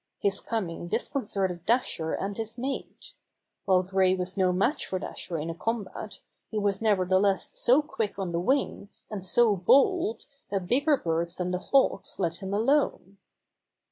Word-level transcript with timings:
His 0.17 0.41
coming 0.41 0.87
disconcerted 0.87 1.63
Dasher 1.67 2.13
and 2.15 2.35
his 2.35 2.57
mate. 2.57 3.13
While 3.65 3.83
Gray 3.83 4.15
was 4.15 4.35
no 4.35 4.51
match 4.51 4.87
for 4.87 4.97
Dasher 4.97 5.37
in 5.37 5.51
a 5.51 5.53
combat, 5.53 6.21
he 6.49 6.57
was 6.57 6.81
nevertheless 6.81 7.51
so 7.53 7.83
quick 7.83 8.17
on 8.17 8.31
the 8.31 8.39
wing 8.39 8.89
and 9.11 9.23
so 9.23 9.55
bold 9.55 10.25
that 10.49 10.65
bigger 10.65 10.97
birds 10.97 11.35
than 11.35 11.51
the 11.51 11.59
Hawks 11.59 12.17
let 12.17 12.37
him 12.37 12.51
alone. 12.51 13.19